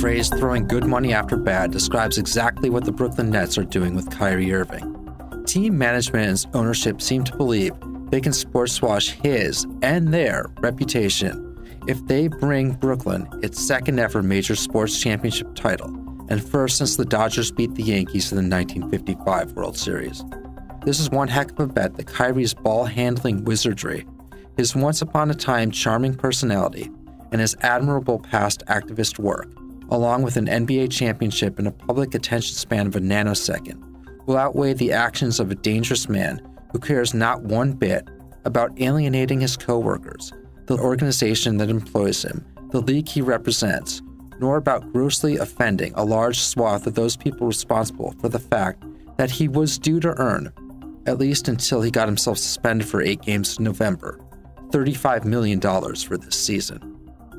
[0.00, 4.10] phrase throwing good money after bad describes exactly what the Brooklyn Nets are doing with
[4.10, 4.96] Kyrie Irving.
[5.44, 7.74] Team management and ownership seem to believe
[8.08, 11.46] they can sports wash his and their reputation
[11.86, 15.88] if they bring Brooklyn its second ever major sports championship title
[16.30, 20.24] and first since the Dodgers beat the Yankees in the 1955 World Series.
[20.82, 24.06] This is one heck of a bet that Kyrie's ball handling wizardry,
[24.56, 26.90] his once upon a time charming personality,
[27.32, 29.52] and his admirable past activist work,
[29.90, 33.82] along with an NBA championship and a public attention span of a nanosecond,
[34.26, 36.40] will outweigh the actions of a dangerous man
[36.72, 38.08] who cares not one bit
[38.44, 40.32] about alienating his coworkers,
[40.66, 44.02] the organization that employs him, the league he represents,
[44.38, 48.84] nor about grossly offending a large swath of those people responsible for the fact
[49.16, 50.52] that he was due to earn,
[51.06, 54.20] at least until he got himself suspended for eight games in November,
[54.70, 56.89] $35 million for this season.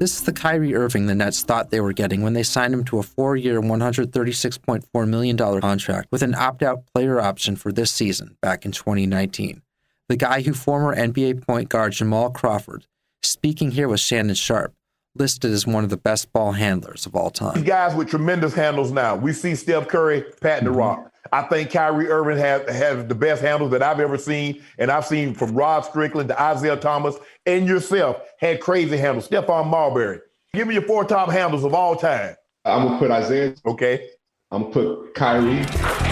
[0.02, 2.84] This is the Kyrie Irving the Nets thought they were getting when they signed him
[2.86, 7.92] to a four year, $136.4 million contract with an opt out player option for this
[7.92, 9.62] season back in 2019.
[10.10, 12.88] The guy who former NBA point guard Jamal Crawford,
[13.22, 14.74] speaking here with Shannon Sharpe,
[15.14, 17.54] listed as one of the best ball handlers of all time.
[17.54, 19.16] These guys with tremendous handles now.
[19.16, 20.80] We see Steph Curry patting the mm-hmm.
[20.80, 21.11] rock.
[21.32, 24.62] I think Kyrie Irving has, has the best handles that I've ever seen.
[24.78, 29.28] And I've seen from Rod Strickland to Isaiah Thomas and yourself had crazy handles.
[29.28, 30.20] Stephon Marbury.
[30.54, 32.36] Give me your four top handles of all time.
[32.66, 33.56] I'm going to put Isaiah.
[33.66, 34.10] Okay.
[34.52, 35.62] I'm going to put Kyrie.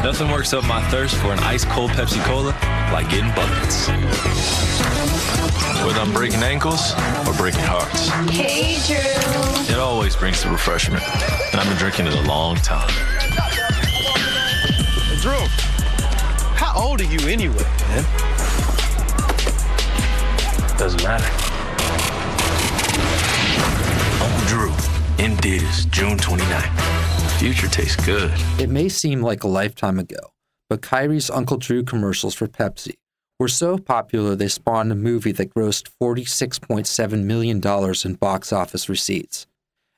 [0.02, 2.52] Nothing works up my thirst for an ice cold Pepsi Cola
[2.94, 3.90] like getting buckets.
[5.86, 6.94] Whether I'm breaking ankles
[7.28, 8.08] or breaking hearts.
[8.32, 9.74] Hey, Drew.
[9.74, 11.04] It always brings the refreshment.
[11.52, 12.90] And I've been drinking it a long time.
[16.60, 18.04] Drew, how old are you anyway, man?
[20.78, 21.26] Doesn't matter.
[24.24, 24.72] Uncle Drew,
[25.24, 27.40] in theaters, June 29th.
[27.40, 28.32] Future tastes good.
[28.60, 30.34] It may seem like a lifetime ago,
[30.70, 32.96] but Kyrie's Uncle Drew commercials for Pepsi
[33.40, 37.62] were so popular they spawned a movie that grossed $46.7 million
[38.06, 39.48] in box office receipts.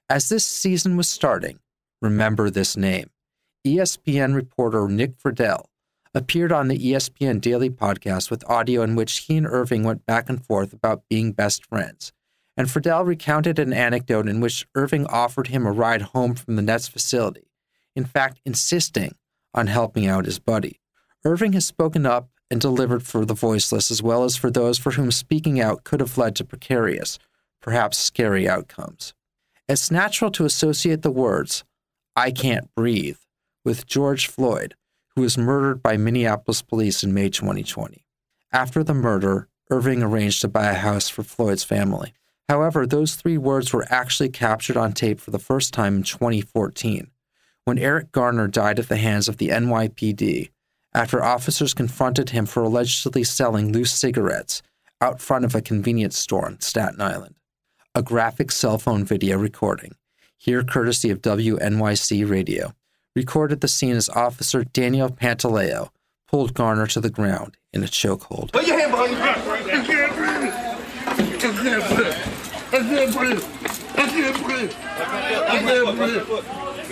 [0.09, 1.59] As this season was starting,
[2.01, 3.09] remember this name
[3.65, 5.65] ESPN reporter Nick Friedell
[6.13, 10.29] appeared on the ESPN Daily podcast with audio in which he and Irving went back
[10.29, 12.11] and forth about being best friends.
[12.57, 16.61] And Friedell recounted an anecdote in which Irving offered him a ride home from the
[16.61, 17.49] Nets facility,
[17.95, 19.15] in fact, insisting
[19.53, 20.79] on helping out his buddy.
[21.23, 24.91] Irving has spoken up and delivered for the voiceless as well as for those for
[24.91, 27.17] whom speaking out could have led to precarious,
[27.61, 29.13] perhaps scary outcomes.
[29.69, 31.63] It's natural to associate the words,
[32.15, 33.19] I can't breathe,
[33.63, 34.75] with George Floyd,
[35.15, 38.05] who was murdered by Minneapolis police in May 2020.
[38.51, 42.13] After the murder, Irving arranged to buy a house for Floyd's family.
[42.49, 47.09] However, those three words were actually captured on tape for the first time in 2014,
[47.63, 50.49] when Eric Garner died at the hands of the NYPD
[50.93, 54.61] after officers confronted him for allegedly selling loose cigarettes
[54.99, 57.35] out front of a convenience store in Staten Island.
[57.95, 59.95] A graphic cell phone video recording,
[60.37, 62.73] here courtesy of WNYC Radio,
[63.15, 65.89] recorded the scene as Officer Daniel Pantaleo
[66.27, 68.51] pulled Garner to the ground in a chokehold.
[68.53, 69.37] Put your hand behind your back.
[69.37, 70.53] I can't breathe.
[71.07, 72.13] I can't breathe.
[72.73, 73.43] I can't breathe.
[73.95, 74.73] I can't breathe.
[74.87, 76.23] I can't breathe.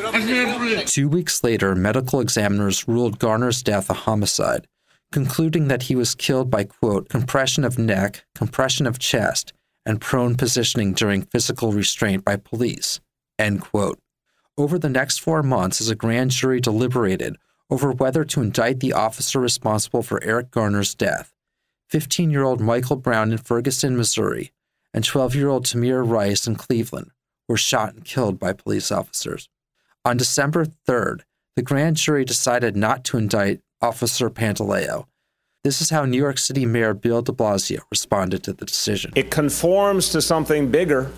[0.06, 0.86] I can't breathe.
[0.88, 4.68] Two weeks later, medical examiners ruled Garner's death a homicide,
[5.12, 9.54] concluding that he was killed by, quote, compression of neck, compression of chest,
[9.86, 13.00] and prone positioning during physical restraint by police,
[13.38, 14.00] end quote
[14.60, 17.38] over the next four months as a grand jury deliberated
[17.70, 21.32] over whether to indict the officer responsible for Eric Garner's death,
[21.88, 24.52] 15 year old Michael Brown in Ferguson, Missouri,
[24.94, 27.12] and 12 year old Tamir Rice in Cleveland
[27.48, 29.48] were shot and killed by police officers.
[30.04, 31.22] On December 3rd,
[31.56, 35.06] the grand jury decided not to indict Officer Pantaleo.
[35.64, 39.14] This is how New York City Mayor Bill de Blasio responded to the decision.
[39.16, 41.12] It conforms to something bigger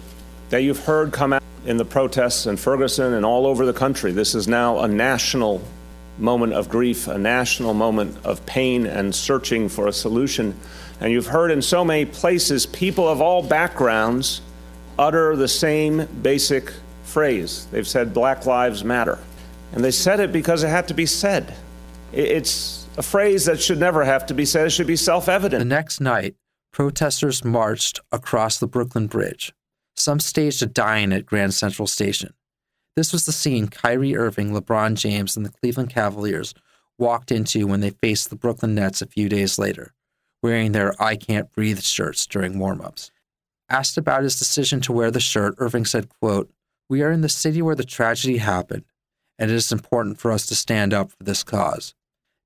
[0.49, 4.11] that you've heard come out in the protests in Ferguson and all over the country.
[4.11, 5.61] This is now a national
[6.17, 10.55] moment of grief, a national moment of pain and searching for a solution.
[10.99, 14.41] And you've heard in so many places people of all backgrounds
[14.99, 16.71] utter the same basic
[17.03, 17.67] phrase.
[17.71, 19.19] They've said, Black Lives Matter.
[19.73, 21.55] And they said it because it had to be said.
[22.11, 25.61] It's a phrase that should never have to be said, it should be self evident.
[25.61, 26.35] The next night,
[26.71, 29.53] protesters marched across the Brooklyn Bridge.
[30.01, 32.33] Some staged a dine at Grand Central Station.
[32.95, 36.55] This was the scene Kyrie Irving, LeBron James, and the Cleveland Cavaliers
[36.97, 39.93] walked into when they faced the Brooklyn Nets a few days later,
[40.41, 43.11] wearing their I Can't Breathe shirts during warm ups.
[43.69, 46.51] Asked about his decision to wear the shirt, Irving said, quote,
[46.89, 48.85] We are in the city where the tragedy happened,
[49.37, 51.93] and it is important for us to stand up for this cause.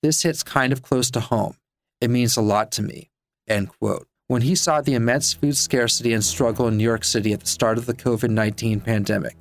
[0.03, 1.55] This hits kind of close to home.
[2.01, 3.11] It means a lot to me.
[3.47, 4.09] End quote.
[4.27, 7.45] When he saw the immense food scarcity and struggle in New York City at the
[7.45, 9.35] start of the COVID 19 pandemic,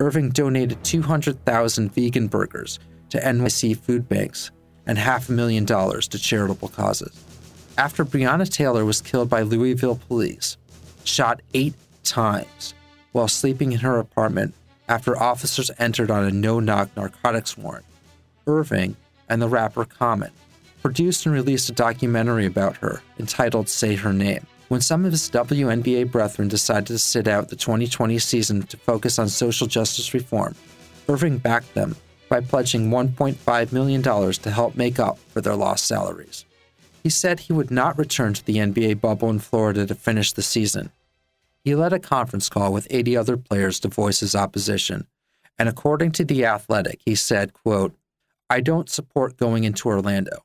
[0.00, 2.78] Irving donated 200,000 vegan burgers
[3.10, 4.50] to NYC food banks
[4.86, 7.12] and half a million dollars to charitable causes.
[7.76, 10.56] After Breonna Taylor was killed by Louisville police,
[11.04, 12.72] shot eight times
[13.12, 14.54] while sleeping in her apartment
[14.88, 17.84] after officers entered on a no knock narcotics warrant,
[18.46, 18.96] Irving
[19.28, 20.32] and the rapper Common
[20.82, 24.46] produced and released a documentary about her entitled Say Her Name.
[24.68, 29.18] When some of his WNBA brethren decided to sit out the 2020 season to focus
[29.18, 30.54] on social justice reform,
[31.08, 31.94] Irving backed them
[32.28, 36.44] by pledging $1.5 million to help make up for their lost salaries.
[37.02, 40.42] He said he would not return to the NBA bubble in Florida to finish the
[40.42, 40.90] season.
[41.64, 45.06] He led a conference call with 80 other players to voice his opposition,
[45.58, 47.94] and according to The Athletic, he said, quote,
[48.48, 50.44] I don't support going into Orlando.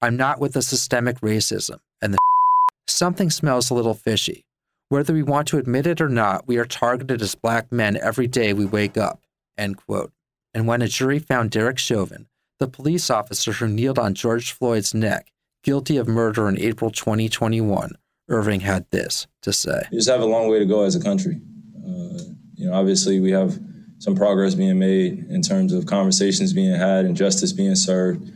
[0.00, 2.18] I'm not with the systemic racism and the
[2.86, 4.44] something smells a little fishy.
[4.90, 8.26] Whether we want to admit it or not, we are targeted as black men every
[8.26, 9.20] day we wake up.
[9.58, 10.12] End quote.
[10.54, 12.26] And when a jury found Derek Chauvin,
[12.58, 15.30] the police officer who kneeled on George Floyd's neck,
[15.62, 17.92] guilty of murder in April 2021,
[18.28, 19.82] Irving had this to say.
[19.90, 21.40] We just have a long way to go as a country.
[21.76, 22.22] Uh,
[22.54, 23.58] you know, obviously we have
[23.98, 28.30] some progress being made in terms of conversations being had and justice being served.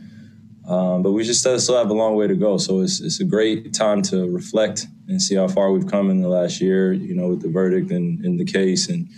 [0.67, 2.57] Um, but we just still have a long way to go.
[2.57, 6.21] So it's, it's a great time to reflect and see how far we've come in
[6.21, 8.87] the last year, you know, with the verdict and in the case.
[8.87, 9.09] And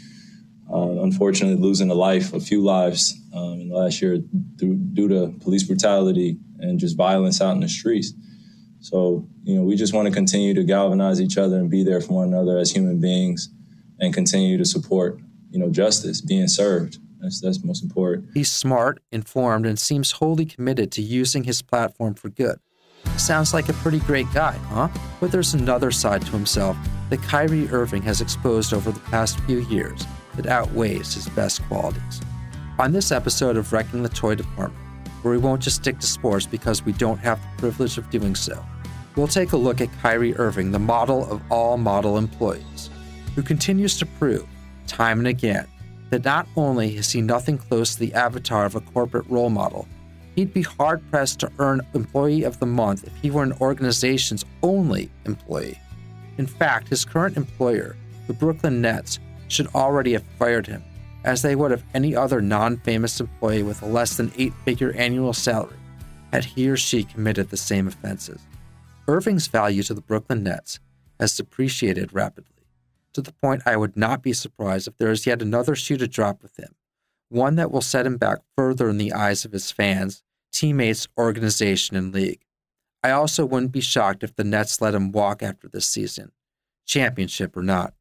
[0.73, 4.17] uh, unfortunately, losing a life, a few lives um, in the last year
[4.55, 8.13] due, due to police brutality and just violence out in the streets.
[8.79, 12.01] So, you know, we just want to continue to galvanize each other and be there
[12.01, 13.49] for one another as human beings
[13.99, 15.19] and continue to support,
[15.49, 16.97] you know, justice being served.
[17.19, 18.29] That's that's most important.
[18.33, 22.59] He's smart, informed, and seems wholly committed to using his platform for good.
[23.17, 24.89] Sounds like a pretty great guy, huh?
[25.19, 26.77] But there's another side to himself
[27.09, 30.05] that Kyrie Irving has exposed over the past few years
[30.35, 32.21] that outweighs his best qualities.
[32.77, 34.83] On this episode of Wrecking the Toy Department,
[35.21, 38.35] where we won't just stick to sports because we don't have the privilege of doing
[38.35, 38.63] so,
[39.15, 42.89] we'll take a look at Kyrie Irving, the model of all model employees,
[43.33, 44.45] who continues to prove,
[44.87, 45.67] time and again,
[46.09, 49.87] that not only is he nothing close to the avatar of a corporate role model,
[50.35, 54.45] he'd be hard pressed to earn Employee of the Month if he were an organization's
[54.63, 55.79] only employee.
[56.37, 57.95] In fact, his current employer,
[58.27, 60.83] the Brooklyn Nets, should already have fired him,
[61.23, 64.93] as they would have any other non famous employee with a less than eight figure
[64.93, 65.77] annual salary,
[66.33, 68.41] had he or she committed the same offenses.
[69.07, 70.79] Irving's value to the Brooklyn Nets
[71.19, 72.54] has depreciated rapidly
[73.15, 76.07] to the point I would not be surprised if there is yet another shoe to
[76.07, 76.75] drop with him,
[77.29, 80.21] one that will set him back further in the eyes of his fans,
[80.51, 82.45] teammates, organization, and league.
[83.01, 86.31] I also wouldn't be shocked if the Nets let him walk after this season,
[86.85, 87.93] championship or not.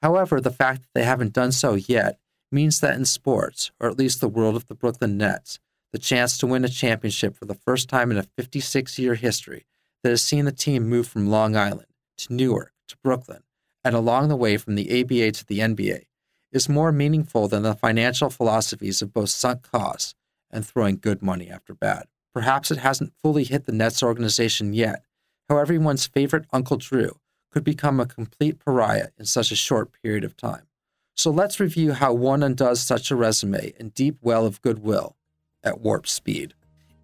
[0.00, 2.18] However, the fact that they haven't done so yet
[2.50, 5.58] means that in sports, or at least the world of the Brooklyn Nets,
[5.92, 9.66] the chance to win a championship for the first time in a 56 year history
[10.02, 11.88] that has seen the team move from Long Island
[12.18, 13.42] to Newark to Brooklyn
[13.84, 16.04] and along the way from the ABA to the NBA
[16.52, 20.14] is more meaningful than the financial philosophies of both sunk costs
[20.50, 22.04] and throwing good money after bad.
[22.34, 25.04] Perhaps it hasn't fully hit the Nets organization yet,
[25.48, 27.18] how everyone's favorite Uncle Drew
[27.50, 30.66] could become a complete pariah in such a short period of time.
[31.14, 35.16] So let's review how one undoes such a resume and deep well of goodwill
[35.62, 36.54] at warp speed.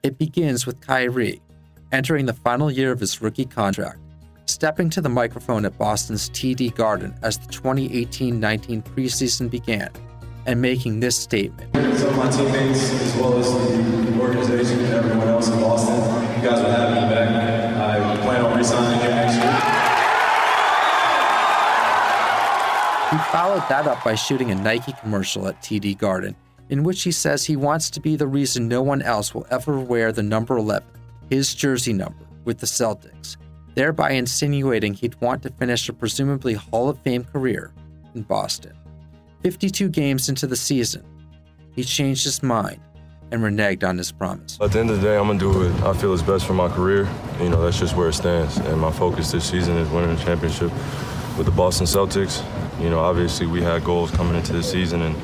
[0.03, 1.43] It begins with Kyrie
[1.93, 4.01] entering the final year of his rookie contract
[4.59, 9.89] stepping to the microphone at Boston's TD Garden as the 2018 19 preseason began
[10.47, 11.73] and making this statement.
[11.97, 16.61] So, my teammates, as well as the organization and everyone else in Boston, you guys
[16.61, 17.77] will have me back.
[17.77, 19.53] I plan on resigning here next year.
[23.13, 26.35] He followed that up by shooting a Nike commercial at TD Garden,
[26.69, 29.79] in which he says he wants to be the reason no one else will ever
[29.79, 30.89] wear the number 11,
[31.31, 33.37] his jersey number, with the Celtics
[33.79, 37.73] thereby insinuating he'd want to finish a presumably Hall of Fame career
[38.17, 38.73] in Boston.
[39.45, 41.05] 52 games into the season,
[41.77, 42.81] he changed his mind
[43.31, 44.59] and reneged on his promise.
[44.61, 46.55] At the end of the day, I'm gonna do what I feel is best for
[46.55, 47.09] my career.
[47.41, 48.57] You know, that's just where it stands.
[48.57, 50.73] And my focus this season is winning a championship
[51.37, 52.43] with the Boston Celtics.
[52.83, 55.17] You know, obviously we had goals coming into the season, and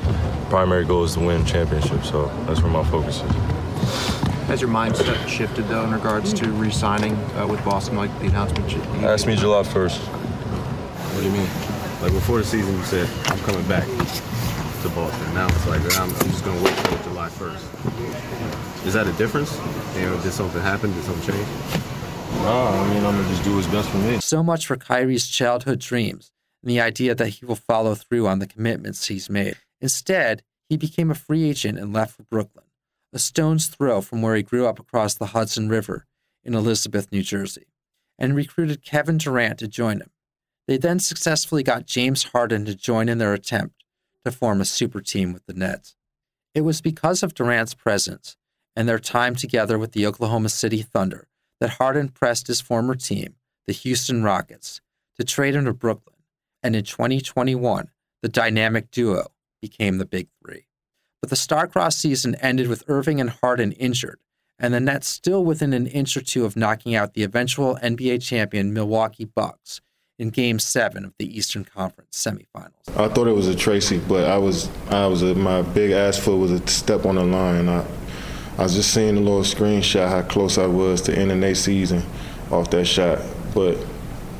[0.49, 2.05] primary goal is to win championship.
[2.05, 4.24] So that's where my focus is.
[4.47, 8.71] Has your mindset shifted though in regards to re-signing uh, with Boston, like the announcement?
[8.71, 9.97] You Ask me July 1st.
[9.97, 11.47] What do you mean?
[12.01, 13.85] Like before the season, you said I'm coming back.
[13.87, 15.33] to Boston.
[15.33, 18.85] Now it's like I'm, I'm just going to wait till July 1st.
[18.85, 19.57] Is that a difference?
[19.95, 20.93] You know, did something happen?
[20.93, 21.47] Did something change?
[22.43, 24.19] No, I mean, I'm going to just do what's best for me.
[24.19, 28.37] So much for Kyrie's childhood dreams and the idea that he will follow through on
[28.37, 29.57] the commitments he's made.
[29.81, 32.64] Instead, he became a free agent and left for Brooklyn,
[33.15, 36.05] a stone's throw from where he grew up across the Hudson River
[36.43, 37.65] in Elizabeth, New Jersey,
[38.19, 40.11] and recruited Kevin Durant to join him.
[40.67, 43.85] They then successfully got James Harden to join in their attempt
[44.25, 45.95] to form a super team with the Nets.
[46.53, 48.35] It was because of Durant's presence
[48.75, 51.29] and their time together with the Oklahoma City Thunder
[51.61, 54.81] that Harden pressed his former team, the Houston Rockets,
[55.17, 56.17] to trade him to Brooklyn.
[56.61, 57.91] And in 2021,
[58.21, 59.27] the dynamic duo
[59.61, 60.67] became the Big Three.
[61.25, 64.19] But the star-crossed season ended with Irving and Harden injured,
[64.59, 68.21] and the Nets still within an inch or two of knocking out the eventual NBA
[68.21, 69.81] champion Milwaukee Bucks
[70.19, 72.95] in Game Seven of the Eastern Conference semifinals.
[72.95, 76.19] I thought it was a Tracy, but I was I was a, my big ass
[76.19, 77.69] foot was a step on the line.
[77.69, 77.83] I
[78.59, 82.03] I was just seeing a little screenshot how close I was to ending that season
[82.51, 83.17] off that shot,
[83.55, 83.83] but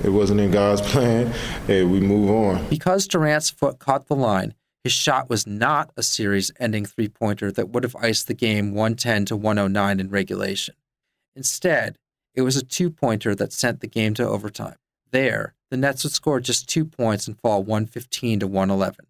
[0.03, 1.33] it wasn't in God's plan.
[1.65, 2.69] Hey, we move on.
[2.69, 4.53] Because Durant's foot caught the line,
[4.85, 8.71] his shot was not a series ending three pointer that would have iced the game
[8.71, 10.75] 110 to 109 in regulation.
[11.35, 11.97] Instead,
[12.35, 14.75] it was a two pointer that sent the game to overtime.
[15.09, 19.07] There, the Nets would score just two points and fall 115 to 111.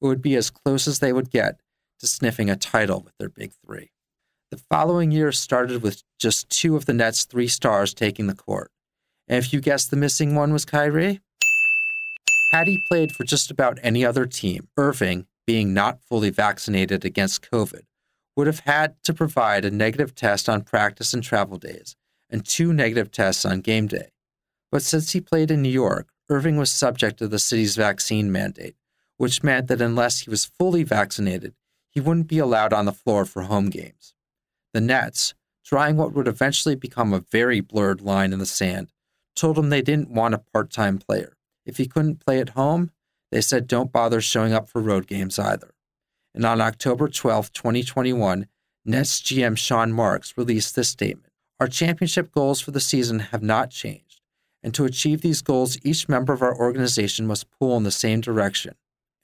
[0.00, 1.60] It would be as close as they would get
[1.98, 3.90] to sniffing a title with their big three.
[4.50, 8.70] The following year started with just two of the Nets' three stars taking the court.
[9.28, 11.20] And if you guessed the missing one was Kyrie,
[12.50, 17.48] had he played for just about any other team, Irving, being not fully vaccinated against
[17.48, 17.82] COVID,
[18.36, 21.96] would have had to provide a negative test on practice and travel days
[22.28, 24.10] and two negative tests on game day.
[24.70, 28.76] But since he played in New York, Irving was subject to the city's vaccine mandate,
[29.16, 31.54] which meant that unless he was fully vaccinated,
[31.88, 34.14] he wouldn't be allowed on the floor for home games.
[34.72, 38.92] The Nets, drawing what would eventually become a very blurred line in the sand,
[39.36, 41.36] told him they didn't want a part time player.
[41.70, 42.90] If he couldn't play at home,
[43.30, 45.72] they said don't bother showing up for road games either.
[46.34, 48.48] And on October 12, 2021,
[48.84, 53.70] Nets GM Sean Marks released this statement Our championship goals for the season have not
[53.70, 54.20] changed,
[54.64, 58.20] and to achieve these goals, each member of our organization must pull in the same
[58.20, 58.74] direction.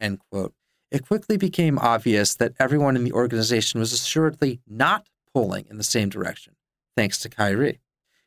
[0.00, 0.54] End quote.
[0.92, 5.82] It quickly became obvious that everyone in the organization was assuredly not pulling in the
[5.82, 6.54] same direction,
[6.96, 7.80] thanks to Kyrie.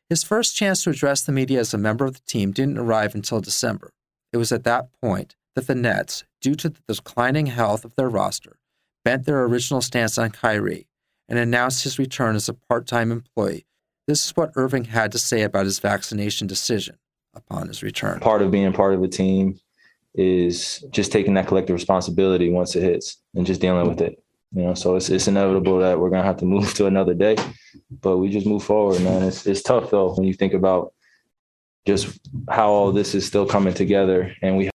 [0.10, 3.16] His first chance to address the media as a member of the team didn't arrive
[3.16, 3.94] until December.
[4.32, 8.10] It was at that point that the Nets, due to the declining health of their
[8.10, 8.58] roster,
[9.04, 10.88] bent their original stance on Kyrie
[11.28, 13.66] and announced his return as a part time employee.
[14.08, 16.98] This is what Irving had to say about his vaccination decision
[17.34, 18.20] upon his return.
[18.20, 19.60] Part of being part of a team
[20.16, 24.24] is just taking that collective responsibility once it hits and just dealing with it.
[24.52, 27.36] You know, so it's it's inevitable that we're gonna have to move to another day,
[28.02, 29.22] but we just move forward, man.
[29.22, 30.94] It's it's tough though when you think about
[31.90, 32.20] just
[32.50, 34.70] how all this is still coming together, and we.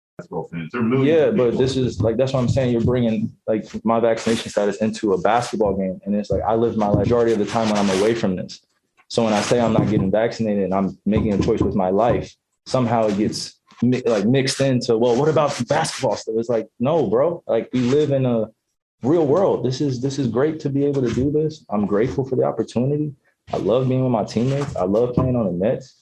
[1.06, 2.72] Yeah, but this is like that's what I'm saying.
[2.72, 6.76] You're bringing like my vaccination status into a basketball game, and it's like I live
[6.76, 8.60] my majority of the time when I'm away from this.
[9.08, 11.90] So when I say I'm not getting vaccinated and I'm making a choice with my
[11.90, 12.32] life,
[12.66, 16.36] somehow it gets mi- like mixed into well, what about basketball stuff?
[16.38, 17.42] It's like no, bro.
[17.46, 18.50] Like we live in a
[19.02, 19.64] real world.
[19.64, 21.64] This is this is great to be able to do this.
[21.70, 23.12] I'm grateful for the opportunity.
[23.52, 24.76] I love being with my teammates.
[24.76, 25.96] I love playing on the Nets.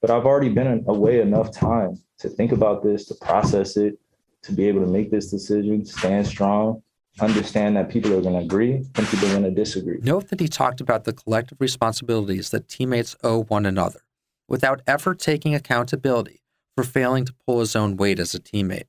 [0.00, 3.98] But I've already been away enough time to think about this, to process it,
[4.42, 6.82] to be able to make this decision, stand strong,
[7.20, 9.98] understand that people are going to agree and people are going to disagree.
[10.02, 14.00] Note that he talked about the collective responsibilities that teammates owe one another,
[14.48, 16.40] without ever taking accountability
[16.74, 18.84] for failing to pull his own weight as a teammate.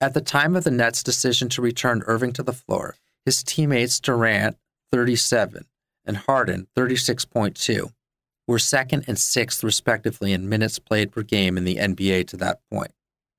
[0.00, 4.00] At the time of the Nets' decision to return Irving to the floor, his teammates
[4.00, 4.56] Durant,
[4.92, 5.66] 37,
[6.06, 7.92] and Harden, 36.2,
[8.48, 12.60] were second and sixth, respectively, in minutes played per game in the NBA to that
[12.72, 12.92] point.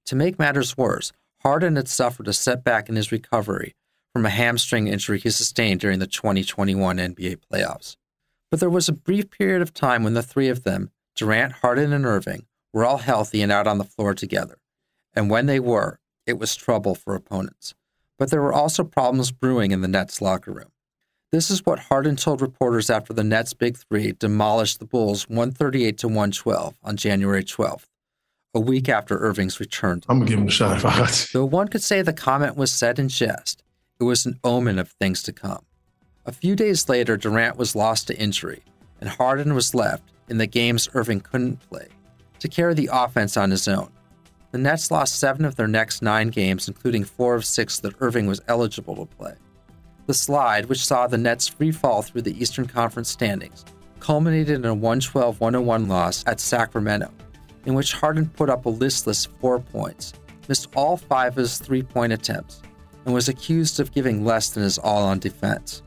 [0.05, 1.11] To make matters worse,
[1.41, 3.75] Harden had suffered a setback in his recovery
[4.13, 7.95] from a hamstring injury he sustained during the 2021 NBA playoffs.
[8.51, 11.93] But there was a brief period of time when the three of them, Durant, Harden,
[11.93, 14.57] and Irving, were all healthy and out on the floor together.
[15.13, 17.73] And when they were, it was trouble for opponents.
[18.17, 20.71] But there were also problems brewing in the Nets locker room.
[21.31, 25.95] This is what Harden told reporters after the Nets' Big Three demolished the Bulls 138
[25.99, 27.85] to 112 on January 12th,
[28.55, 30.01] a week after Irving's return.
[30.09, 31.27] I'm gonna give him a shot if I got.
[31.31, 33.61] Though one could say the comment was said in jest,
[33.99, 35.65] it was an omen of things to come.
[36.25, 38.63] A few days later, Durant was lost to injury,
[38.99, 41.89] and Harden was left in the games Irving couldn't play
[42.39, 43.91] to carry the offense on his own.
[44.51, 48.25] The Nets lost seven of their next nine games, including four of six that Irving
[48.25, 49.35] was eligible to play.
[50.09, 53.63] The slide, which saw the Nets free fall through the Eastern Conference standings,
[53.99, 57.11] culminated in a 112 101 loss at Sacramento,
[57.67, 60.13] in which Harden put up a listless four points,
[60.47, 62.63] missed all five of his three point attempts,
[63.05, 65.83] and was accused of giving less than his all on defense.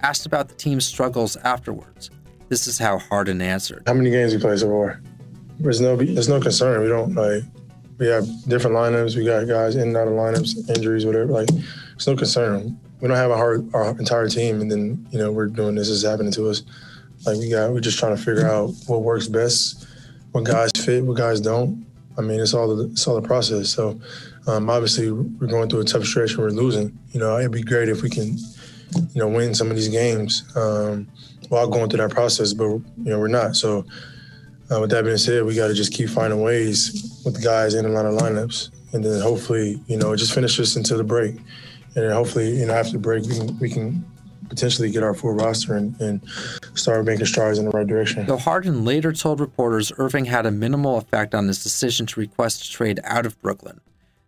[0.00, 2.10] Asked about the team's struggles afterwards,
[2.48, 3.82] this is how Harden answered.
[3.86, 5.02] How many games we played so far?
[5.60, 6.80] There's no, there's no concern.
[6.80, 7.42] We don't like.
[7.98, 9.14] We have different lineups.
[9.14, 11.26] We got guys in and out of lineups, injuries, whatever.
[11.26, 11.50] Like,
[11.94, 12.80] it's no concern.
[13.00, 15.88] We don't have hard, our entire team, and then you know we're doing this.
[15.88, 16.62] This is happening to us.
[17.26, 19.86] Like we got, we're just trying to figure out what works best,
[20.32, 21.86] what guys fit, what guys don't.
[22.16, 23.70] I mean, it's all the it's all the process.
[23.70, 24.00] So,
[24.46, 26.30] um, obviously, we're going through a tough stretch.
[26.32, 26.98] and We're losing.
[27.12, 30.44] You know, it'd be great if we can, you know, win some of these games
[30.56, 31.08] um,
[31.48, 32.52] while going through that process.
[32.52, 33.54] But you know, we're not.
[33.54, 33.84] So,
[34.70, 37.74] uh, with that being said, we got to just keep finding ways with the guys
[37.74, 41.04] in and out of lineups, and then hopefully, you know, just finish this until the
[41.04, 41.36] break,
[42.04, 44.04] and hopefully, you know, after the break, we can we can
[44.48, 46.22] potentially get our full roster and, and
[46.74, 48.26] start making strides in the right direction.
[48.26, 52.64] Though Harden later told reporters Irving had a minimal effect on his decision to request
[52.64, 53.80] a trade out of Brooklyn,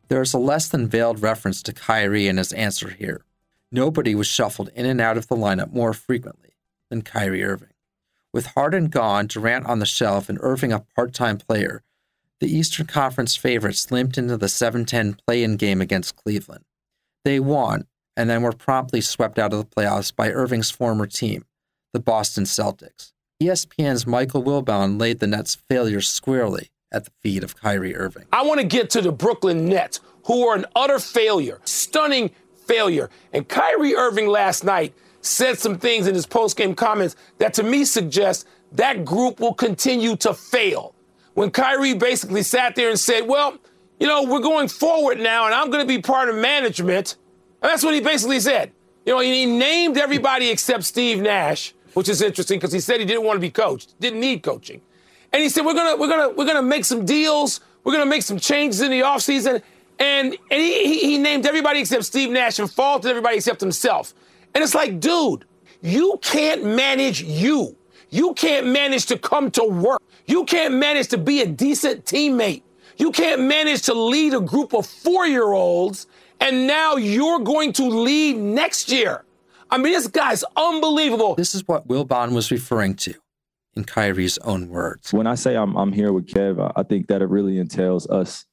[0.09, 3.25] there is a less than veiled reference to Kyrie in his answer here.
[3.73, 6.57] Nobody was shuffled in and out of the lineup more frequently
[6.89, 7.69] than Kyrie Irving.
[8.33, 11.83] With Harden gone, Durant on the shelf, and Irving a part time player,
[12.41, 16.65] the Eastern Conference favorites limped into the 7 10 play in game against Cleveland.
[17.25, 17.87] They won,
[18.17, 21.45] and then were promptly swept out of the playoffs by Irving's former team,
[21.93, 23.13] the Boston Celtics.
[23.43, 28.25] ESPN's Michael Wilbon laid the Nets' failure squarely at the feet of Kyrie Irving.
[28.33, 32.31] I want to get to the Brooklyn Nets, who are an utter failure, stunning
[32.67, 33.11] failure.
[33.33, 37.85] And Kyrie Irving last night said some things in his post-game comments that to me
[37.85, 40.95] suggest that group will continue to fail.
[41.35, 43.59] When Kyrie basically sat there and said, well,
[44.01, 47.17] you know, we're going forward now and I'm going to be part of management.
[47.63, 48.73] And that's what he basically said.
[49.05, 53.07] You know, he named everybody except Steve Nash, which is interesting because he said he
[53.07, 54.81] didn't want to be coached, didn't need coaching.
[55.33, 57.61] And he said, we're going to, we're to, we're to make some deals.
[57.85, 59.63] We're going to make some changes in the offseason.
[59.99, 64.15] And, and he, he named everybody except Steve Nash and faulted everybody except himself.
[64.55, 65.45] And it's like, dude,
[65.83, 67.77] you can't manage you.
[68.09, 70.03] You can't manage to come to work.
[70.27, 72.63] You can't manage to be a decent teammate.
[73.01, 76.07] You can't manage to lead a group of four year olds,
[76.39, 79.25] and now you're going to lead next year.
[79.71, 81.35] I mean, this guy's unbelievable.
[81.35, 83.15] This is what Wilbon was referring to
[83.75, 85.15] in Kyrie's own words.
[85.15, 88.45] When I say I'm, I'm here with Kev, I think that it really entails us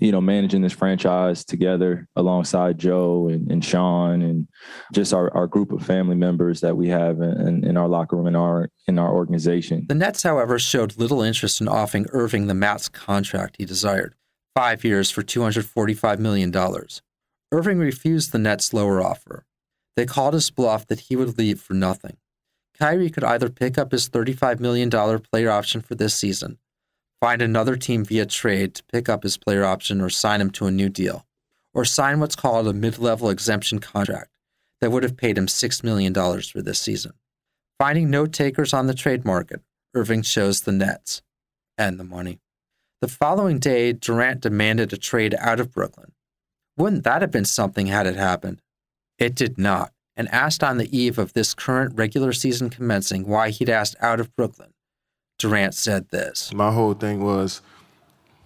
[0.00, 4.48] you know, managing this franchise together alongside Joe and, and Sean and
[4.92, 8.26] just our, our group of family members that we have in, in our locker room
[8.26, 9.86] in our in our organization.
[9.88, 14.14] The Nets, however, showed little interest in offering Irving the max contract he desired,
[14.54, 16.52] five years for $245 million.
[17.52, 19.46] Irving refused the Nets' lower offer.
[19.96, 22.16] They called his bluff that he would leave for nothing.
[22.76, 26.58] Kyrie could either pick up his $35 million player option for this season
[27.20, 30.66] find another team via trade to pick up his player option or sign him to
[30.66, 31.26] a new deal,
[31.72, 34.30] or sign what's called a mid level exemption contract
[34.80, 37.12] that would have paid him $6 million for this season.
[37.78, 39.62] Finding no takers on the trade market,
[39.94, 41.22] Irving chose the Nets
[41.78, 42.40] and the money.
[43.00, 46.12] The following day, Durant demanded a trade out of Brooklyn.
[46.76, 48.60] Wouldn't that have been something had it happened?
[49.18, 53.50] It did not, and asked on the eve of this current regular season commencing why
[53.50, 54.73] he'd asked out of Brooklyn,
[55.38, 56.52] Durant said this.
[56.52, 57.60] My whole thing was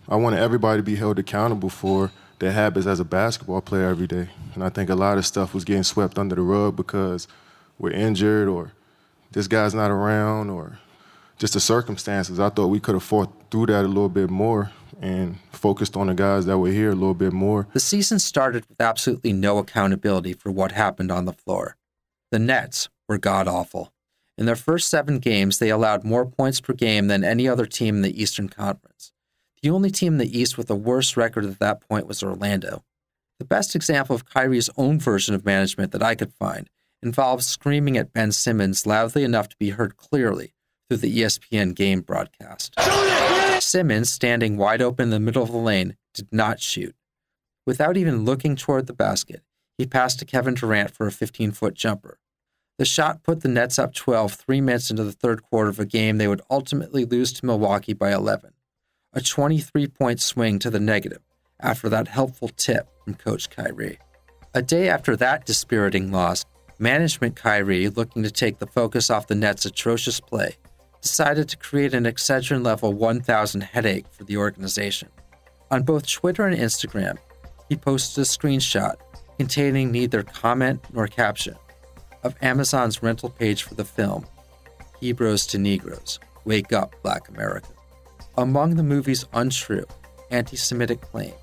[0.08, 4.06] I wanted everybody to be held accountable for their habits as a basketball player every
[4.06, 4.28] day.
[4.54, 7.28] And I think a lot of stuff was getting swept under the rug because
[7.78, 8.72] we're injured or
[9.32, 10.78] this guy's not around or
[11.38, 12.40] just the circumstances.
[12.40, 14.70] I thought we could have fought through that a little bit more
[15.00, 17.68] and focused on the guys that were here a little bit more.
[17.72, 21.76] The season started with absolutely no accountability for what happened on the floor.
[22.30, 23.92] The Nets were god awful.
[24.38, 27.96] In their first seven games, they allowed more points per game than any other team
[27.96, 29.12] in the Eastern Conference.
[29.62, 32.84] The only team in the East with a worse record at that point was Orlando.
[33.40, 36.70] The best example of Kyrie's own version of management that I could find
[37.02, 40.54] involves screaming at Ben Simmons loudly enough to be heard clearly
[40.88, 42.74] through the ESPN game broadcast.
[43.60, 46.94] Simmons, standing wide open in the middle of the lane, did not shoot.
[47.66, 49.42] Without even looking toward the basket,
[49.76, 52.18] he passed to Kevin Durant for a 15 foot jumper.
[52.78, 55.84] The shot put the Nets up 12 three minutes into the third quarter of a
[55.84, 58.52] game they would ultimately lose to Milwaukee by 11.
[59.12, 61.20] A 23 point swing to the negative
[61.58, 63.98] after that helpful tip from Coach Kyrie.
[64.54, 66.44] A day after that dispiriting loss,
[66.78, 70.56] management Kyrie, looking to take the focus off the Nets' atrocious play,
[71.02, 75.08] decided to create an Excedrin level 1000 headache for the organization.
[75.72, 77.18] On both Twitter and Instagram,
[77.68, 78.94] he posted a screenshot
[79.36, 81.56] containing neither comment nor caption
[82.28, 84.26] of Amazon's rental page for the film,
[85.00, 87.68] Hebrews to Negroes Wake Up Black America.
[88.36, 89.86] Among the movie's untrue,
[90.30, 91.34] anti Semitic claims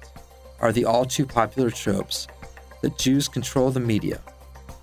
[0.59, 2.27] are the all too popular tropes
[2.81, 4.21] that Jews control the media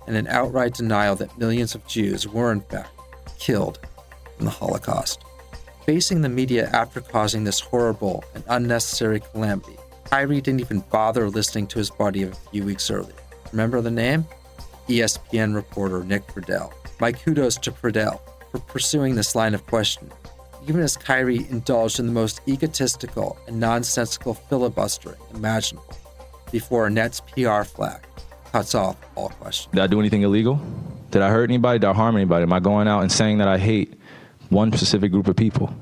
[0.05, 2.91] and an outright denial that millions of Jews were, in fact,
[3.39, 3.79] killed
[4.39, 5.23] in the Holocaust.
[5.85, 11.67] Facing the media after causing this horrible and unnecessary calamity, Kyrie didn't even bother listening
[11.67, 13.15] to his buddy a few weeks earlier.
[13.53, 14.25] Remember the name?
[14.87, 16.73] ESPN reporter Nick Friedell.
[16.99, 18.19] My kudos to Friedell
[18.51, 20.13] for pursuing this line of questioning,
[20.67, 25.97] even as Kyrie indulged in the most egotistical and nonsensical filibustering imaginable
[26.51, 28.05] before a Nets PR flag
[28.51, 29.73] cuts off all questions.
[29.73, 30.61] Did I do anything illegal?
[31.09, 31.79] Did I hurt anybody?
[31.79, 32.43] Did I harm anybody?
[32.43, 33.99] Am I going out and saying that I hate
[34.49, 35.73] one specific group of people?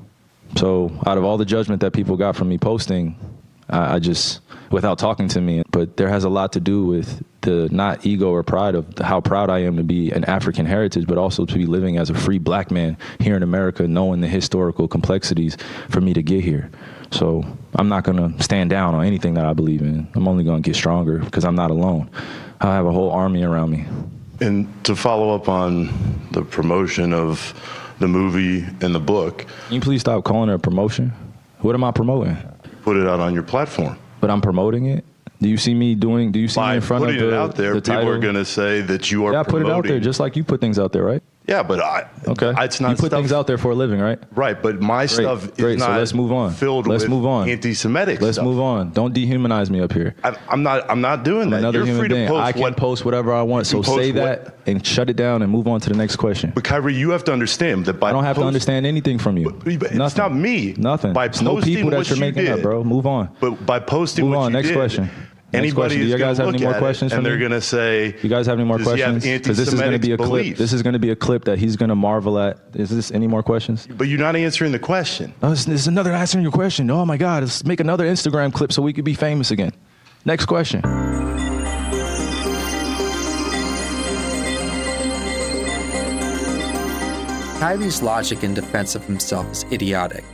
[0.56, 3.16] So, out of all the judgment that people got from me posting,
[3.68, 7.22] I, I just, without talking to me, but there has a lot to do with
[7.42, 11.06] the not ego or pride of how proud I am to be an African heritage,
[11.06, 14.28] but also to be living as a free black man here in America, knowing the
[14.28, 15.56] historical complexities
[15.88, 16.70] for me to get here.
[17.10, 20.08] So I'm not going to stand down on anything that I believe in.
[20.14, 22.10] I'm only going to get stronger because I'm not alone.
[22.60, 23.84] I have a whole army around me.
[24.40, 25.90] And to follow up on
[26.30, 27.54] the promotion of
[27.98, 31.12] the movie and the book, Can you please stop calling it a promotion?
[31.60, 32.36] What am I promoting?
[32.82, 33.96] put it out on your platform.
[34.20, 35.04] But I'm promoting it.
[35.42, 36.32] Do you see me doing?
[36.32, 37.94] Do you see me By in front putting of the, it out there, the people
[37.96, 38.10] title?
[38.10, 40.36] are going to say that you are yeah, I put it out there just like
[40.36, 41.22] you put things out there, right?
[41.48, 42.52] Yeah, but I Okay.
[42.58, 44.16] it's not you put stuff- things out there for a living, right?
[44.36, 45.78] Right, but my Great, stuff is great.
[45.80, 46.52] not so let's move on.
[46.52, 47.48] filled let's with move on.
[47.48, 48.44] anti-Semitic Let's stuff.
[48.44, 48.92] move on.
[48.92, 50.14] Don't dehumanize me up here.
[50.22, 50.88] I, I'm not.
[50.88, 51.58] I'm not doing I'm that.
[51.58, 52.28] another You're human free to being.
[52.28, 52.76] post I can what.
[52.76, 53.66] post whatever I want.
[53.66, 56.14] So say post what- that and shut it down and move on to the next
[56.14, 56.52] question.
[56.54, 59.36] But Kyrie, you have to understand that by I don't have to understand anything from
[59.36, 59.60] you.
[59.66, 60.22] It's Nothing.
[60.22, 60.74] not me.
[60.78, 61.12] Nothing.
[61.12, 62.84] By It's no posting people that you're you making up, bro.
[62.84, 63.30] Move on.
[63.40, 64.52] But by posting Move on.
[64.52, 65.10] Next did, question.
[65.52, 65.96] Next Anybody.
[65.98, 67.12] Do you guys have any more at it, questions?
[67.12, 69.40] and they're going to say, You guys have any more "Does he have questions?
[69.42, 70.56] Because this is going to be a anti-Semitic clip.
[70.56, 72.58] This is going to be a clip that he's going to marvel at.
[72.74, 73.86] Is this any more questions?
[73.86, 75.34] But you're not answering the question.
[75.42, 76.90] Oh, this, this is another answering your question.
[76.90, 79.72] Oh my God, let's make another Instagram clip so we could be famous again.
[80.24, 80.80] Next question.
[87.60, 90.24] Kyrie's logic in defense of himself is idiotic.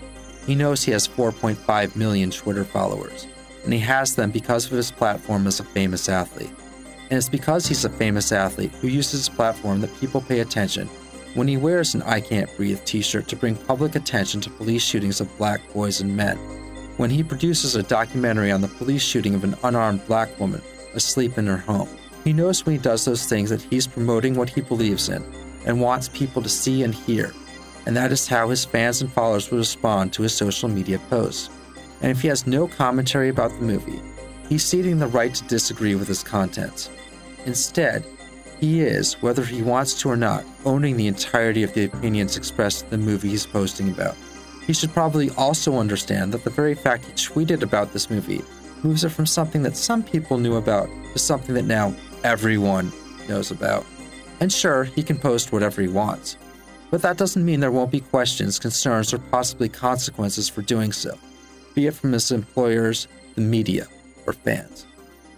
[0.46, 3.26] He knows he has 4.5 million Twitter followers,
[3.68, 6.48] and he has them because of his platform as a famous athlete.
[7.10, 10.88] And it's because he's a famous athlete who uses his platform that people pay attention
[11.34, 14.82] when he wears an I Can't Breathe t shirt to bring public attention to police
[14.82, 16.38] shootings of black boys and men,
[16.96, 20.62] when he produces a documentary on the police shooting of an unarmed black woman
[20.94, 21.90] asleep in her home.
[22.24, 25.22] He knows when he does those things that he's promoting what he believes in
[25.66, 27.34] and wants people to see and hear,
[27.84, 31.50] and that is how his fans and followers will respond to his social media posts.
[32.00, 34.00] And if he has no commentary about the movie,
[34.48, 36.90] he's ceding the right to disagree with his contents.
[37.46, 38.04] Instead,
[38.60, 42.84] he is, whether he wants to or not, owning the entirety of the opinions expressed
[42.84, 44.16] in the movie he's posting about.
[44.66, 48.42] He should probably also understand that the very fact he tweeted about this movie
[48.82, 52.92] moves it from something that some people knew about to something that now everyone
[53.28, 53.86] knows about.
[54.40, 56.36] And sure, he can post whatever he wants.
[56.90, 61.18] But that doesn't mean there won't be questions, concerns, or possibly consequences for doing so,
[61.78, 63.86] be it from his employers, the media,
[64.26, 64.84] or fans.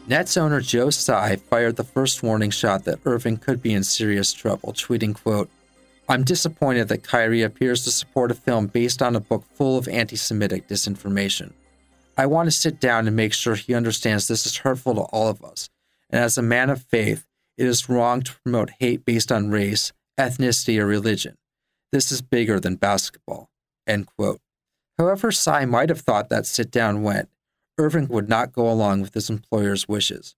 [0.08, 4.32] Nets owner Joe Tsai fired the first warning shot that Irving could be in serious
[4.32, 5.50] trouble, tweeting, quote,
[6.08, 9.86] I'm disappointed that Kyrie appears to support a film based on a book full of
[9.86, 11.52] anti Semitic disinformation.
[12.16, 15.28] I want to sit down and make sure he understands this is hurtful to all
[15.28, 15.68] of us,
[16.08, 17.26] and as a man of faith,
[17.58, 21.36] it is wrong to promote hate based on race, ethnicity, or religion.
[21.92, 23.50] This is bigger than basketball.
[23.86, 24.40] End quote.
[25.00, 27.30] However, Tsai might have thought that sit down went,
[27.78, 30.36] Irving would not go along with his employer's wishes.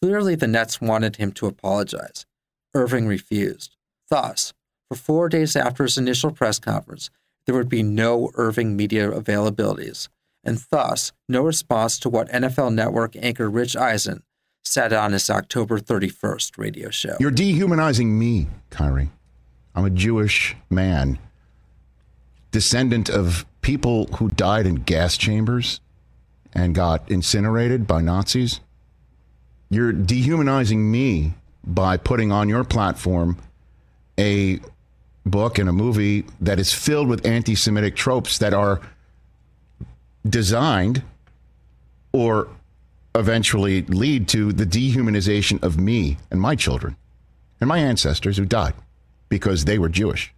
[0.00, 2.24] Clearly, the Nets wanted him to apologize.
[2.74, 3.74] Irving refused.
[4.08, 4.52] Thus,
[4.88, 7.10] for four days after his initial press conference,
[7.44, 10.06] there would be no Irving media availabilities,
[10.44, 14.22] and thus no response to what NFL Network anchor Rich Eisen
[14.64, 17.16] said on his October 31st radio show.
[17.18, 19.10] You're dehumanizing me, Kyrie.
[19.74, 21.18] I'm a Jewish man,
[22.52, 25.80] descendant of people who died in gas chambers
[26.52, 28.60] and got incinerated by Nazis.
[29.70, 33.36] You're dehumanizing me by putting on your platform
[34.18, 34.60] a
[35.26, 38.80] book and a movie that is filled with anti Semitic tropes that are
[40.28, 41.02] designed
[42.12, 42.48] or
[43.14, 46.96] eventually lead to the dehumanization of me and my children
[47.60, 48.74] and my ancestors who died
[49.28, 50.32] because they were Jewish.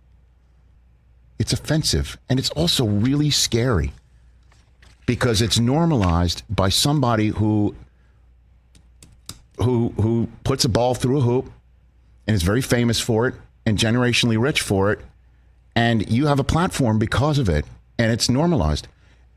[1.40, 3.92] It's offensive and it's also really scary
[5.07, 7.74] because it's normalized by somebody who
[9.57, 11.50] who who puts a ball through a hoop
[12.26, 15.00] and is very famous for it and generationally rich for it
[15.74, 17.64] and you have a platform because of it
[17.98, 18.87] and it's normalized.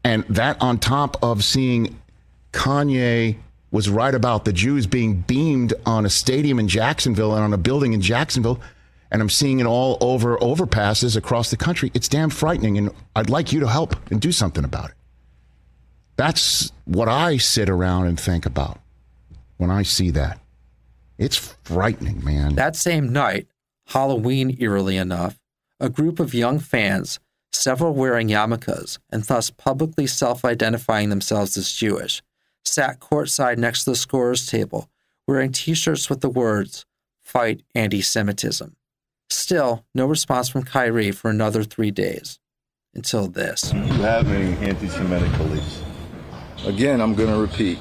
[0.04, 2.02] And that on top of seeing
[2.52, 3.38] Kanye
[3.72, 7.58] was right about the Jews being beamed on a stadium in Jacksonville and on a
[7.58, 8.60] building in Jacksonville
[9.14, 13.30] and I'm seeing it all over overpasses across the country it's damn frightening and I'd
[13.30, 14.96] like you to help and do something about it
[16.16, 18.80] that's what I sit around and think about
[19.58, 20.40] when I see that.
[21.18, 22.56] It's frightening, man.
[22.56, 23.48] That same night,
[23.88, 25.40] Halloween eerily enough,
[25.80, 27.20] a group of young fans,
[27.52, 32.22] several wearing yarmulkes and thus publicly self identifying themselves as Jewish,
[32.64, 34.90] sat courtside next to the scorer's table
[35.28, 36.86] wearing t shirts with the words,
[37.22, 38.76] Fight Anti Semitism.
[39.34, 42.40] Still, no response from Kyrie for another three days.
[42.94, 43.74] Until this.
[43.74, 45.82] You have any anti Semitic beliefs?
[46.66, 47.80] Again, I'm going to repeat.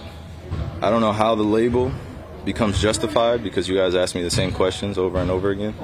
[0.81, 1.93] I don't know how the label
[2.47, 5.75] becomes justified because you guys ask me the same questions over and over again.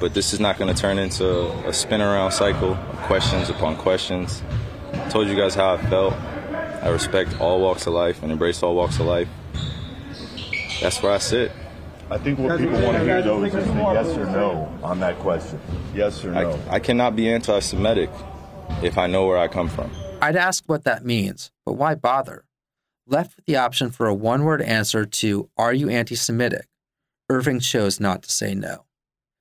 [0.00, 3.76] But this is not going to turn into a spin around cycle of questions upon
[3.76, 4.42] questions.
[4.94, 6.14] I told you guys how I felt.
[6.14, 9.28] I respect all walks of life and embrace all walks of life.
[10.80, 11.52] That's where I sit.
[12.10, 15.00] I think what people want to hear though is just a yes or no on
[15.00, 15.60] that question.
[15.94, 16.58] Yes or no.
[16.68, 18.10] I, I cannot be anti Semitic
[18.82, 19.90] if I know where I come from.
[20.22, 22.44] I'd ask what that means, but why bother?
[23.06, 26.66] Left with the option for a one word answer to, Are you anti Semitic?
[27.28, 28.86] Irving chose not to say no.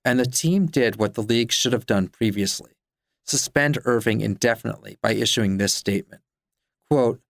[0.04, 2.72] And the team did what the league should have done previously
[3.28, 6.22] suspend Irving indefinitely by issuing this statement.
[6.90, 7.22] Quote,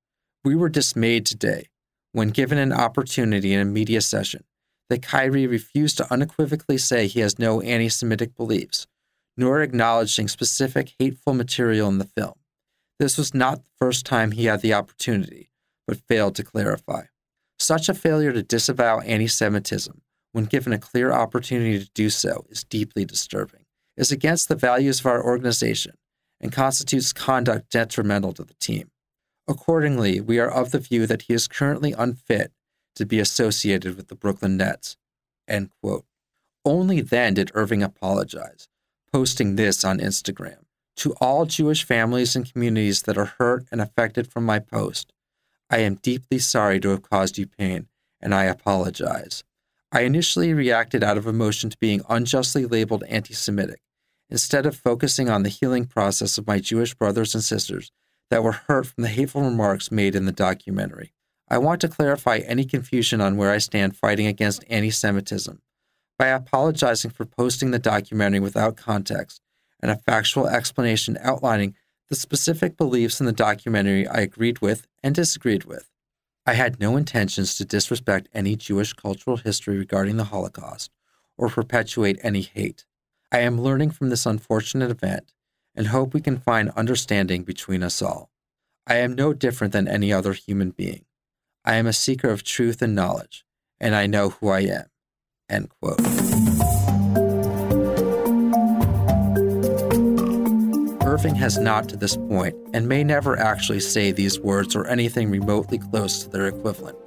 [0.43, 1.69] We were dismayed today
[2.12, 4.43] when given an opportunity in a media session
[4.89, 8.88] that Kyrie refused to unequivocally say he has no anti Semitic beliefs,
[9.36, 12.34] nor acknowledging specific hateful material in the film.
[13.00, 15.52] This was not the first time he had the opportunity,
[15.88, 17.04] but failed to clarify.
[17.60, 22.45] Such a failure to disavow anti Semitism, when given a clear opportunity to do so,
[22.50, 25.95] is deeply disturbing, is against the values of our organization,
[26.39, 28.89] and constitutes conduct detrimental to the team.
[29.47, 32.52] Accordingly, we are of the view that he is currently unfit
[32.97, 34.97] to be associated with the Brooklyn Nets.
[35.47, 36.05] End quote.
[36.65, 38.67] Only then did Irving apologize,
[39.12, 40.65] posting this on Instagram.
[40.97, 45.13] To all Jewish families and communities that are hurt and affected from my post,
[45.69, 47.88] I am deeply sorry to have caused you pain,
[48.19, 49.43] and I apologize.
[49.91, 53.81] I initially reacted out of emotion to being unjustly labeled anti Semitic,
[54.29, 57.91] instead of focusing on the healing process of my Jewish brothers and sisters
[58.29, 61.13] that were hurt from the hateful remarks made in the documentary.
[61.49, 65.62] I want to clarify any confusion on where I stand fighting against anti Semitism
[66.17, 69.41] by apologizing for posting the documentary without context
[69.81, 71.75] and a factual explanation outlining
[72.10, 75.89] the specific beliefs in the documentary I agreed with and disagreed with.
[76.45, 80.91] I had no intentions to disrespect any Jewish cultural history regarding the Holocaust
[81.38, 82.86] or perpetuate any hate.
[83.31, 85.33] I am learning from this unfortunate event
[85.75, 88.31] and hope we can find understanding between us all.
[88.88, 91.05] I am no different than any other human being.
[91.67, 93.43] I am a seeker of truth and knowledge,
[93.82, 94.86] and I know who I am.
[95.49, 95.99] End quote.
[101.06, 105.30] Irving has not to this point and may never actually say these words or anything
[105.30, 106.97] remotely close to their equivalent.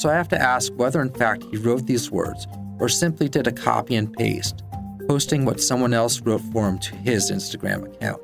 [0.00, 2.48] So I have to ask whether in fact he wrote these words
[2.80, 4.64] or simply did a copy and paste,
[5.06, 8.20] posting what someone else wrote for him to his Instagram account.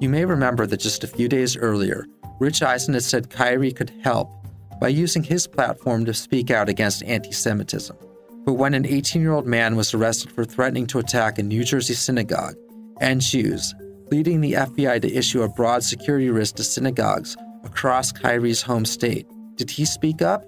[0.00, 2.06] You may remember that just a few days earlier,
[2.40, 4.32] Rich Eisen had said Kyrie could help
[4.80, 7.96] by using his platform to speak out against anti Semitism.
[8.44, 11.64] But when an 18 year old man was arrested for threatening to attack a New
[11.64, 12.54] Jersey synagogue
[13.00, 13.74] and Jews,
[14.10, 19.26] leading the FBI to issue a broad security risk to synagogues across Kyrie's home state.
[19.56, 20.44] Did he speak up?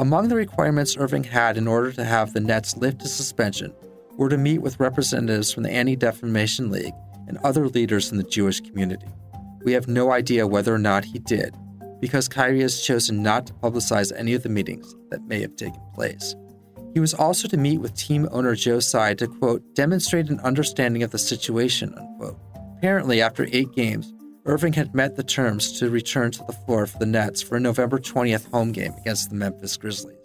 [0.00, 3.72] Among the requirements Irving had in order to have the Nets lift his suspension
[4.16, 6.94] were to meet with representatives from the Anti Defamation League
[7.28, 9.06] and other leaders in the Jewish community.
[9.64, 11.54] We have no idea whether or not he did,
[12.00, 15.80] because Kyrie has chosen not to publicize any of the meetings that may have taken
[15.94, 16.34] place.
[16.94, 21.02] He was also to meet with team owner Joe Tsai to, quote, demonstrate an understanding
[21.02, 22.38] of the situation, unquote.
[22.76, 24.12] Apparently, after eight games,
[24.46, 27.60] Irving had met the terms to return to the floor for the Nets for a
[27.60, 30.16] November 20th home game against the Memphis Grizzlies.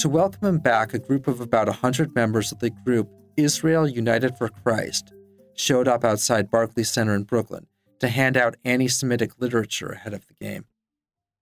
[0.00, 4.36] To welcome him back, a group of about 100 members of the group Israel United
[4.36, 5.12] for Christ
[5.54, 7.66] showed up outside Barclays Center in Brooklyn
[8.00, 10.66] to hand out anti Semitic literature ahead of the game.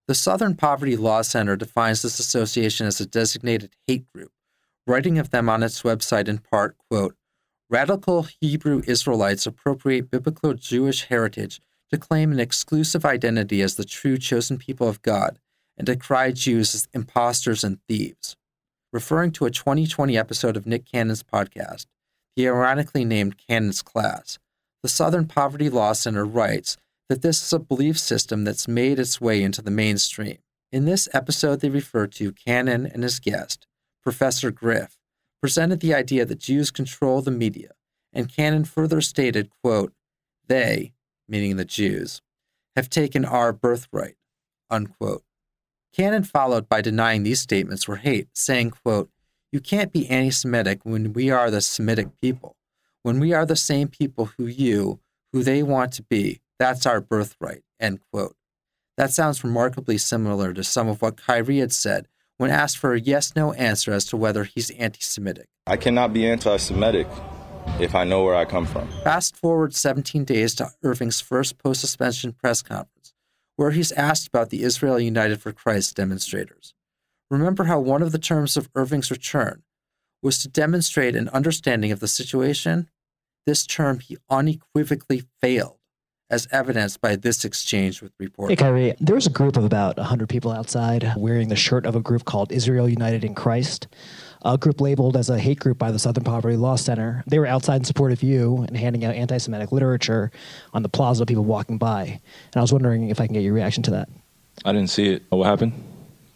[0.06, 4.32] The Southern Poverty Law Center defines this association as a designated hate group
[4.86, 7.16] writing of them on its website in part, quote,
[7.70, 14.18] Radical Hebrew Israelites appropriate biblical Jewish heritage to claim an exclusive identity as the true
[14.18, 15.38] chosen people of God
[15.76, 18.36] and decry Jews as impostors and thieves.
[18.92, 21.86] Referring to a 2020 episode of Nick Cannon's podcast,
[22.36, 24.38] the ironically named Cannon's Class,
[24.82, 26.76] the Southern Poverty Law Center writes
[27.08, 30.38] that this is a belief system that's made its way into the mainstream.
[30.72, 33.66] In this episode, they refer to Cannon and his guest,
[34.02, 34.98] Professor Griff,
[35.40, 37.72] presented the idea that Jews control the media,
[38.12, 39.92] and Cannon further stated, quote,
[40.46, 40.92] They,
[41.28, 42.22] meaning the Jews,
[42.76, 44.16] have taken our birthright,
[44.70, 45.22] unquote.
[45.94, 49.10] Cannon followed by denying these statements were hate, saying, quote,
[49.52, 52.56] You can't be anti Semitic when we are the Semitic people.
[53.02, 54.98] When we are the same people who you,
[55.32, 58.36] who they want to be, that's our birthright, end quote.
[58.96, 63.00] That sounds remarkably similar to some of what Kyrie had said when asked for a
[63.00, 65.46] yes no answer as to whether he's anti Semitic.
[65.66, 67.08] I cannot be anti Semitic
[67.80, 68.88] if I know where I come from.
[69.02, 73.14] Fast forward 17 days to Irving's first post suspension press conference,
[73.56, 76.74] where he's asked about the Israel United for Christ demonstrators.
[77.30, 79.62] Remember how one of the terms of Irving's return
[80.22, 82.88] was to demonstrate an understanding of the situation?
[83.46, 85.78] This term he unequivocally failed,
[86.30, 88.52] as evidenced by this exchange with reporters.
[88.52, 91.94] Hey, Kyrie, there was a group of about 100 people outside wearing the shirt of
[91.94, 93.86] a group called Israel United in Christ,
[94.44, 97.22] a group labeled as a hate group by the Southern Poverty Law Center.
[97.26, 100.30] They were outside in support of you and handing out anti Semitic literature
[100.72, 102.04] on the plaza, people walking by.
[102.04, 104.08] And I was wondering if I can get your reaction to that.
[104.64, 105.22] I didn't see it.
[105.28, 105.72] What happened?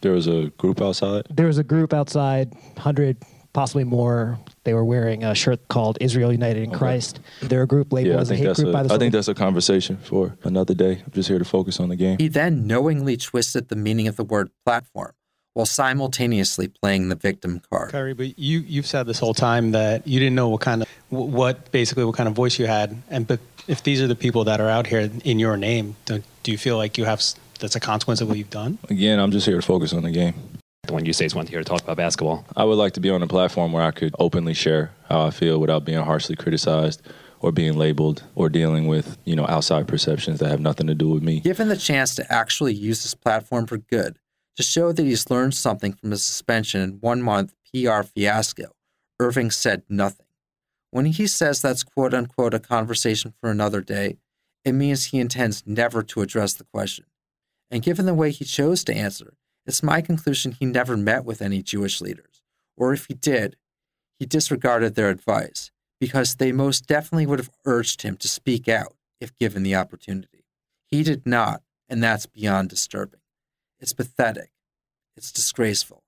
[0.00, 1.26] There was a group outside.
[1.30, 3.16] There was a group outside, 100,
[3.58, 4.38] possibly more.
[4.62, 7.18] They were wearing a shirt called Israel United in Christ.
[7.42, 8.86] They're a group labeled Yeah, I as a think hate that's group by the a,
[8.86, 11.02] I Southern think that's a conversation for another day.
[11.04, 12.18] I'm just here to focus on the game.
[12.20, 15.12] He then knowingly twisted the meaning of the word platform
[15.54, 17.90] while simultaneously playing the victim card.
[17.90, 20.88] Kyrie, but you you've said this whole time that you didn't know what kind of
[21.08, 24.44] what basically what kind of voice you had, and but if these are the people
[24.44, 27.20] that are out here in your name, do, do you feel like you have
[27.58, 28.78] that's a consequence of what you've done?
[28.88, 30.34] Again, I'm just here to focus on the game.
[30.90, 32.46] When you say is one here to talk about basketball.
[32.56, 35.30] I would like to be on a platform where I could openly share how I
[35.30, 37.02] feel without being harshly criticized
[37.40, 41.10] or being labeled or dealing with, you know, outside perceptions that have nothing to do
[41.10, 41.40] with me.
[41.40, 44.18] Given the chance to actually use this platform for good,
[44.56, 48.72] to show that he's learned something from his suspension and one month PR fiasco,
[49.20, 50.26] Irving said nothing.
[50.90, 54.16] When he says that's quote unquote a conversation for another day,
[54.64, 57.04] it means he intends never to address the question.
[57.70, 59.34] And given the way he chose to answer,
[59.68, 62.42] it's my conclusion he never met with any Jewish leaders,
[62.74, 63.56] or if he did,
[64.18, 68.96] he disregarded their advice because they most definitely would have urged him to speak out
[69.20, 70.46] if given the opportunity.
[70.86, 73.20] He did not, and that's beyond disturbing.
[73.78, 74.50] It's pathetic.
[75.16, 76.02] It's disgraceful.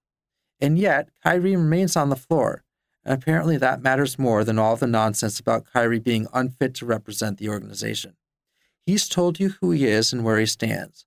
[0.59, 2.65] And yet, Kyrie remains on the floor,
[3.05, 7.37] and apparently that matters more than all the nonsense about Kyrie being unfit to represent
[7.37, 8.17] the organization.
[8.87, 11.05] He's told you who he is and where he stands.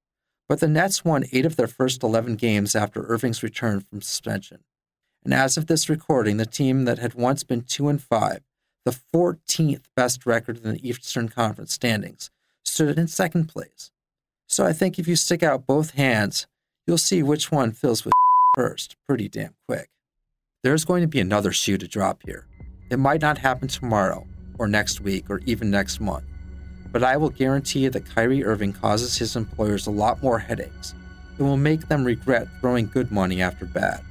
[0.53, 4.59] But the Nets won eight of their first 11 games after Irving's return from suspension.
[5.25, 8.41] And as of this recording, the team that had once been 2 and 5,
[8.85, 12.29] the 14th best record in the Eastern Conference standings,
[12.63, 13.89] stood in second place.
[14.45, 16.45] So I think if you stick out both hands,
[16.85, 18.13] you'll see which one fills with
[18.53, 19.89] first pretty damn quick.
[20.61, 22.45] There's going to be another shoe to drop here.
[22.91, 24.27] It might not happen tomorrow,
[24.59, 26.25] or next week, or even next month
[26.93, 30.93] but I will guarantee you that Kyrie Irving causes his employers a lot more headaches.
[31.37, 34.01] It will make them regret throwing good money after bad.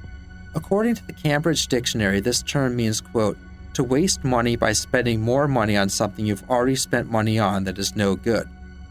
[0.53, 3.37] According to the Cambridge Dictionary, this term means, quote,
[3.73, 7.79] to waste money by spending more money on something you've already spent money on that
[7.79, 8.47] is no good,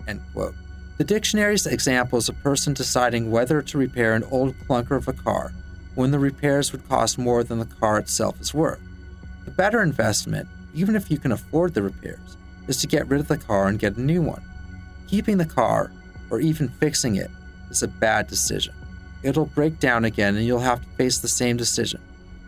[0.09, 0.55] end quote.
[0.97, 5.13] The dictionary's example is a person deciding whether to repair an old clunker of a
[5.13, 5.53] car
[5.95, 8.81] when the repairs would cost more than the car itself is worth.
[9.45, 12.37] The better investment, even if you can afford the repairs,
[12.69, 14.43] is to get rid of the car and get a new one.
[15.09, 15.93] Keeping the car,
[16.31, 17.31] or even fixing it,
[17.71, 18.75] is a bad decision.
[19.23, 22.01] It'll break down again and you'll have to face the same decision,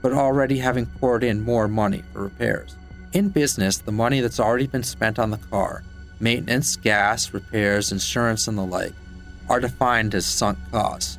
[0.02, 2.76] but already having poured in more money for repairs.
[3.12, 5.84] In business, the money that's already been spent on the car,
[6.18, 8.92] maintenance, gas, repairs, insurance, and the like,
[9.48, 11.18] are defined as sunk costs.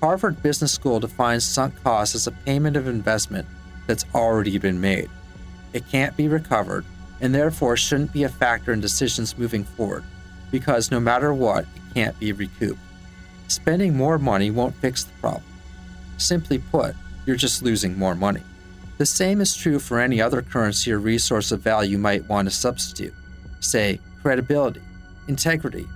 [0.00, 3.46] Harvard Business School defines sunk costs as a payment of investment
[3.86, 5.10] that's already been made.
[5.72, 6.84] It can't be recovered
[7.20, 10.04] and therefore shouldn't be a factor in decisions moving forward,
[10.50, 12.80] because no matter what, it can't be recouped.
[13.48, 15.42] Spending more money won't fix the problem.
[16.18, 16.94] Simply put,
[17.26, 18.42] you're just losing more money.
[18.98, 22.48] The same is true for any other currency or resource of value you might want
[22.48, 23.14] to substitute.
[23.60, 24.82] Say, credibility,
[25.28, 25.86] integrity,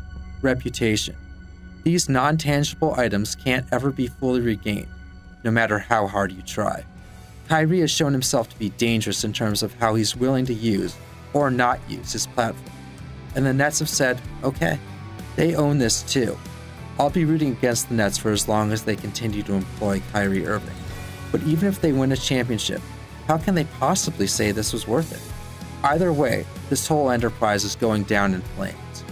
[0.40, 1.16] reputation.
[1.82, 4.88] These non tangible items can't ever be fully regained,
[5.42, 6.84] no matter how hard you try.
[7.48, 10.94] Kyrie has shown himself to be dangerous in terms of how he's willing to use
[11.32, 12.76] or not use his platform.
[13.34, 14.78] And the Nets have said, okay,
[15.36, 16.36] They own this too.
[16.98, 20.46] I'll be rooting against the Nets for as long as they continue to employ Kyrie
[20.46, 20.74] Irving.
[21.30, 22.82] But even if they win a championship,
[23.26, 25.84] how can they possibly say this was worth it?
[25.84, 29.04] Either way, this whole enterprise is going down in flames.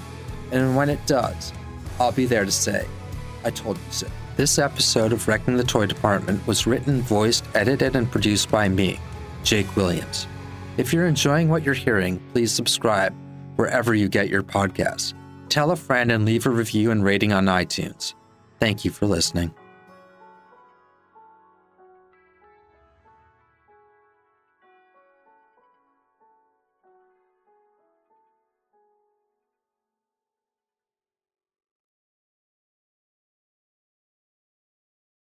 [0.52, 1.52] And when it does,
[1.98, 2.86] I'll be there to say,
[3.44, 4.06] I told you so.
[4.36, 9.00] This episode of Wrecking the Toy Department was written, voiced, edited, and produced by me,
[9.42, 10.26] Jake Williams.
[10.76, 13.14] If you're enjoying what you're hearing, please subscribe
[13.56, 15.14] wherever you get your podcasts.
[15.48, 18.14] Tell a friend and leave a review and rating on iTunes.
[18.60, 19.54] Thank you for listening.